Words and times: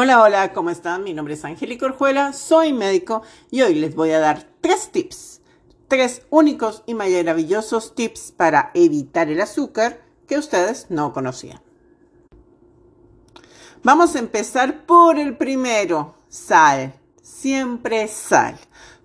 Hola, 0.00 0.22
hola, 0.22 0.52
¿cómo 0.52 0.70
están? 0.70 1.02
Mi 1.02 1.12
nombre 1.12 1.34
es 1.34 1.44
Angélica 1.44 1.86
Orjuela, 1.86 2.32
soy 2.32 2.72
médico 2.72 3.22
y 3.50 3.62
hoy 3.62 3.74
les 3.74 3.96
voy 3.96 4.12
a 4.12 4.20
dar 4.20 4.46
tres 4.60 4.92
tips, 4.92 5.40
tres 5.88 6.22
únicos 6.30 6.84
y 6.86 6.94
maravillosos 6.94 7.96
tips 7.96 8.30
para 8.30 8.70
evitar 8.74 9.28
el 9.28 9.40
azúcar 9.40 10.00
que 10.28 10.38
ustedes 10.38 10.86
no 10.88 11.12
conocían. 11.12 11.60
Vamos 13.82 14.14
a 14.14 14.20
empezar 14.20 14.86
por 14.86 15.18
el 15.18 15.36
primero, 15.36 16.14
sal, 16.28 16.94
siempre 17.20 18.06
sal. 18.06 18.56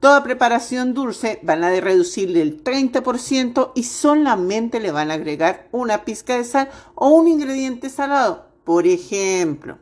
Toda 0.00 0.22
preparación 0.22 0.94
dulce 0.94 1.38
van 1.42 1.64
a 1.64 1.80
reducirle 1.80 2.40
el 2.40 2.64
30% 2.64 3.72
y 3.74 3.82
solamente 3.82 4.80
le 4.80 4.90
van 4.90 5.10
a 5.10 5.14
agregar 5.14 5.68
una 5.70 6.06
pizca 6.06 6.38
de 6.38 6.44
sal 6.44 6.70
o 6.94 7.10
un 7.10 7.28
ingrediente 7.28 7.90
salado. 7.90 8.46
Por 8.64 8.86
ejemplo, 8.86 9.76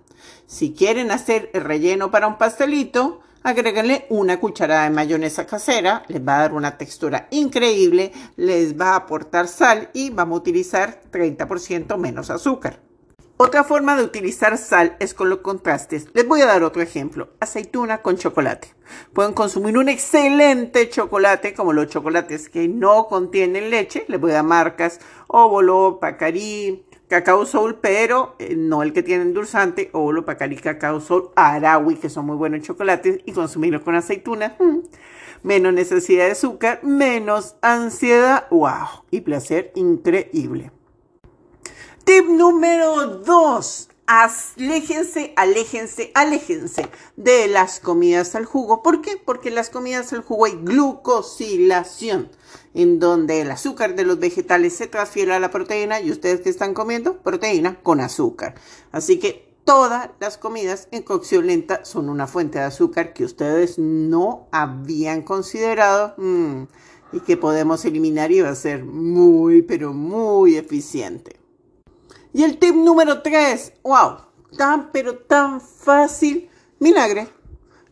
si 0.47 0.73
quieren 0.73 1.11
hacer 1.11 1.51
el 1.53 1.63
relleno 1.63 2.11
para 2.11 2.27
un 2.27 2.39
pastelito, 2.39 3.21
agréguenle 3.43 4.07
una 4.11 4.41
cucharada 4.41 4.85
de 4.85 4.91
mayonesa 4.91 5.47
casera, 5.47 6.03
les 6.09 6.21
va 6.21 6.37
a 6.37 6.41
dar 6.43 6.53
una 6.53 6.77
textura 6.77 7.29
increíble, 7.31 8.13
les 8.37 8.79
va 8.79 8.91
a 8.91 8.97
aportar 8.97 9.49
sal 9.49 9.91
y 9.93 10.11
vamos 10.11 10.39
a 10.39 10.41
utilizar 10.41 11.01
30% 11.13 11.97
menos 11.97 12.31
azúcar. 12.31 12.81
Otra 13.39 13.65
forma 13.65 13.97
de 13.97 14.03
utilizar 14.03 14.57
sal 14.57 14.97
es 14.99 15.13
con 15.13 15.29
los 15.29 15.41
contrastes. 15.41 16.07
Les 16.15 16.27
voy 16.27 16.41
a 16.41 16.47
dar 16.47 16.63
otro 16.63 16.81
ejemplo. 16.81 17.29
Aceituna 17.39 18.01
con 18.01 18.17
chocolate. 18.17 18.75
Pueden 19.13 19.35
consumir 19.35 19.77
un 19.77 19.91
excelente 19.91 20.89
chocolate 20.89 21.53
como 21.53 21.75
los 21.75 21.89
chocolates 21.89 22.49
que 22.49 22.67
no 22.67 23.09
contienen 23.09 23.69
leche. 23.69 24.07
Les 24.09 24.19
voy 24.19 24.31
a 24.31 24.37
dar 24.37 24.45
marcas 24.45 25.01
Óvolo, 25.29 25.99
Pacarí, 26.01 26.87
Cacao 27.09 27.47
Soul, 27.47 27.77
pero 27.81 28.35
eh, 28.39 28.57
no 28.57 28.83
el 28.83 28.93
que 28.93 29.03
tiene 29.03 29.23
endulzante, 29.23 29.91
o 29.93 30.13
Pacari 30.25 30.57
Cacao 30.57 31.01
Soul, 31.01 31.31
Arawi, 31.37 31.97
que 31.97 32.11
son 32.11 32.27
muy 32.27 32.37
buenos 32.37 32.63
chocolates, 32.63 33.21
y 33.25 33.33
consumirlos 33.33 33.83
con 33.83 33.95
aceituna. 33.95 34.57
Mm. 34.59 34.79
Menos 35.43 35.73
necesidad 35.73 36.25
de 36.25 36.33
azúcar, 36.33 36.81
menos 36.83 37.57
ansiedad, 37.61 38.49
wow, 38.51 39.05
y 39.13 39.21
placer 39.21 39.71
increíble. 39.77 40.73
Tip 42.05 42.27
número 42.27 43.19
2. 43.19 43.86
Aléjense, 44.09 45.33
aléjense, 45.35 46.13
aléjense 46.15 46.89
de 47.17 47.49
las 47.49 47.81
comidas 47.81 48.37
al 48.37 48.45
jugo. 48.45 48.81
¿Por 48.81 49.03
qué? 49.03 49.21
Porque 49.25 49.49
en 49.49 49.57
las 49.57 49.69
comidas 49.69 50.13
al 50.13 50.23
jugo 50.23 50.45
hay 50.45 50.53
glucosilación, 50.63 52.31
en 52.73 53.01
donde 53.01 53.41
el 53.41 53.51
azúcar 53.51 53.97
de 53.97 54.05
los 54.05 54.21
vegetales 54.21 54.75
se 54.77 54.87
transfiere 54.87 55.35
a 55.35 55.41
la 55.41 55.51
proteína 55.51 56.01
y 56.01 56.13
ustedes 56.13 56.43
que 56.43 56.51
están 56.51 56.73
comiendo 56.73 57.21
proteína 57.21 57.81
con 57.83 58.01
azúcar. 58.01 58.55
Así 58.93 59.19
que 59.19 59.53
todas 59.65 60.11
las 60.21 60.39
comidas 60.39 60.87
en 60.93 61.03
cocción 61.03 61.49
lenta 61.49 61.85
son 61.85 62.09
una 62.09 62.29
fuente 62.29 62.61
de 62.61 62.67
azúcar 62.67 63.13
que 63.13 63.25
ustedes 63.25 63.77
no 63.77 64.47
habían 64.53 65.23
considerado 65.23 66.15
mm, 66.17 66.63
y 67.13 67.21
que 67.21 67.37
podemos 67.37 67.85
eliminar 67.85 68.31
y 68.31 68.41
va 68.41 68.51
a 68.51 68.55
ser 68.55 68.85
muy, 68.85 69.63
pero 69.63 69.93
muy 69.93 70.55
eficiente. 70.55 71.46
Y 72.37 72.45
el 72.45 72.59
tip 72.59 72.75
número 72.75 73.23
3, 73.23 73.73
wow, 73.83 74.19
tan 74.59 74.93
pero 74.93 75.17
tan 75.17 75.59
fácil, 75.59 76.51
vinagre. 76.79 77.29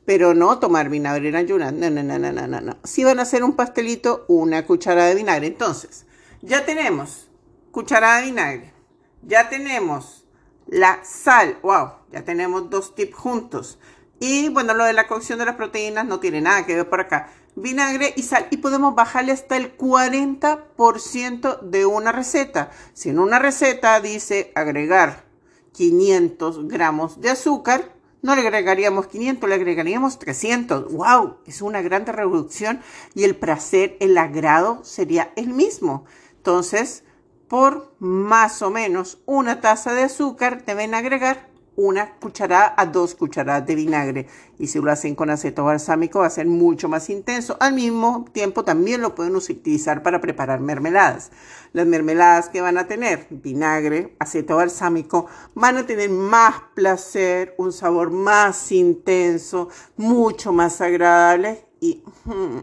Pero 0.05 0.34
no 0.34 0.59
tomar 0.59 0.91
vinagre 0.91 1.31
en 1.31 1.37
ayunas, 1.37 1.73
no, 1.73 1.89
no, 1.89 2.03
no, 2.03 2.19
no, 2.19 2.31
no, 2.31 2.61
no. 2.61 2.77
Si 2.84 3.05
van 3.05 3.20
a 3.20 3.22
hacer 3.22 3.42
un 3.42 3.56
pastelito, 3.56 4.27
una 4.28 4.67
cucharada 4.67 5.09
de 5.09 5.15
vinagre. 5.15 5.47
Entonces, 5.47 6.05
ya 6.42 6.67
tenemos 6.67 7.31
cucharada 7.70 8.19
de 8.19 8.27
vinagre, 8.27 8.75
ya 9.22 9.48
tenemos 9.48 10.27
la 10.67 11.03
sal, 11.05 11.56
wow, 11.62 11.92
ya 12.12 12.22
tenemos 12.22 12.69
dos 12.69 12.95
tips 12.95 13.17
juntos. 13.17 13.78
Y 14.20 14.50
bueno, 14.50 14.75
lo 14.75 14.84
de 14.84 14.92
la 14.92 15.06
cocción 15.06 15.39
de 15.39 15.47
las 15.47 15.56
proteínas 15.56 16.05
no 16.05 16.20
tiene 16.20 16.42
nada 16.42 16.67
que 16.67 16.75
ver 16.75 16.91
por 16.91 17.00
acá 17.00 17.33
vinagre 17.56 18.12
y 18.16 18.22
sal 18.22 18.47
y 18.50 18.58
podemos 18.58 18.94
bajarle 18.94 19.33
hasta 19.33 19.56
el 19.56 19.77
40% 19.77 21.60
de 21.60 21.87
una 21.87 22.12
receta. 22.12 22.70
Si 22.92 23.10
en 23.10 23.19
una 23.19 23.38
receta 23.38 24.00
dice 24.00 24.53
agregar 24.54 25.25
500 25.72 26.69
gramos 26.69 27.20
de 27.20 27.31
azúcar, 27.31 27.94
no 28.22 28.34
le 28.34 28.41
agregaríamos 28.41 29.06
500, 29.09 29.48
le 29.48 29.54
agregaríamos 29.54 30.19
300. 30.19 30.93
¡Wow! 30.93 31.37
Es 31.47 31.60
una 31.60 31.82
gran 31.82 32.06
reducción 32.06 32.81
y 33.14 33.25
el 33.25 33.37
placer, 33.37 33.97
el 34.00 34.16
agrado 34.16 34.82
sería 34.82 35.32
el 35.37 35.48
mismo. 35.48 36.06
Entonces, 36.37 37.04
por 37.48 37.94
más 37.98 38.62
o 38.62 38.70
menos 38.70 39.19
una 39.26 39.60
taza 39.60 39.93
de 39.93 40.04
azúcar 40.04 40.64
deben 40.64 40.94
agregar 40.94 41.50
una 41.77 42.15
cucharada 42.17 42.75
a 42.77 42.87
dos 42.87 43.15
cucharadas 43.15 43.67
de 43.67 43.75
vinagre. 43.75 44.27
Y 44.59 44.69
si 44.69 44.81
lo 44.81 44.91
hacen 44.91 45.15
con 45.15 45.31
aceto 45.31 45.65
balsámico 45.65 46.21
va 46.21 46.27
a 46.27 46.31
ser 46.31 46.47
mucho 46.47 46.89
más 46.89 47.11
intenso. 47.11 47.57
Al 47.61 47.75
mismo 47.75 48.25
tiempo 48.33 48.65
también 48.65 49.01
lo 49.01 49.15
pueden 49.15 49.37
utilizar 49.37 50.03
para 50.03 50.21
preparar 50.21 50.61
mermeladas. 50.61 51.31
Las 51.73 51.87
mermeladas 51.87 52.49
que 52.49 52.61
van 52.61 52.79
a 52.79 52.87
tener 52.87 53.27
vinagre, 53.31 54.15
aceto 54.19 54.57
balsámico, 54.57 55.27
van 55.55 55.77
a 55.79 55.87
tener 55.87 56.11
más 56.11 56.55
placer, 56.75 57.55
un 57.59 57.73
sabor 57.73 58.11
más 58.11 58.71
intenso, 58.73 59.69
mucho 59.97 60.53
más 60.53 60.81
agradable 60.81 61.67
y... 61.81 62.03
Hmm, 62.25 62.61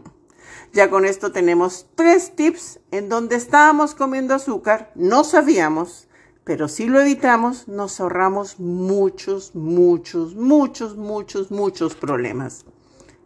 ya 0.72 0.88
con 0.88 1.04
esto 1.04 1.32
tenemos 1.32 1.86
tres 1.94 2.34
tips 2.34 2.80
en 2.90 3.10
donde 3.10 3.36
estábamos 3.36 3.94
comiendo 3.94 4.34
azúcar, 4.34 4.90
no 4.94 5.22
sabíamos, 5.22 6.08
pero 6.44 6.68
si 6.68 6.86
lo 6.86 7.00
evitamos, 7.00 7.68
nos 7.68 8.00
ahorramos 8.00 8.58
muchos, 8.58 9.54
muchos, 9.54 10.34
muchos, 10.34 10.96
muchos, 10.96 11.50
muchos 11.50 11.94
problemas. 11.94 12.64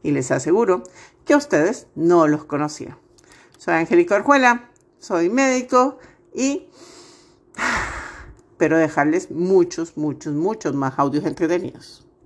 Y 0.03 0.11
les 0.11 0.31
aseguro 0.31 0.83
que 1.25 1.35
ustedes 1.35 1.87
no 1.95 2.27
los 2.27 2.45
conocía. 2.45 2.99
Soy 3.59 3.75
Angélica 3.75 4.17
Orjuela, 4.17 4.71
soy 4.99 5.31
médico 5.31 5.99
y... 6.35 6.69
Pero 8.59 8.79
dejarles 8.79 9.31
muchos, 9.31 9.99
muchos, 9.99 10.33
muchos 10.33 10.75
más 10.75 10.99
audios 10.99 11.27
entretenidos. 11.27 12.06